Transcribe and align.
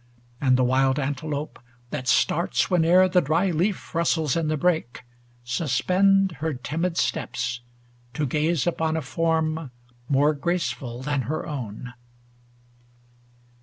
And 0.41 0.57
the 0.57 0.63
wild 0.63 0.97
antelope, 0.97 1.59
that 1.91 2.07
starts 2.07 2.71
when 2.71 2.83
e'er 2.83 3.07
The 3.07 3.21
dry 3.21 3.51
leaf 3.51 3.93
rustles 3.93 4.35
in 4.35 4.47
the 4.47 4.57
brake, 4.57 5.03
suspend 5.43 6.37
Her 6.39 6.55
timid 6.55 6.97
steps, 6.97 7.61
to 8.15 8.25
gaze 8.25 8.65
upon 8.65 8.97
a 8.97 9.03
form 9.03 9.69
More 10.09 10.33
graceful 10.33 11.03
than 11.03 11.21
her 11.29 11.45
own. 11.47 11.93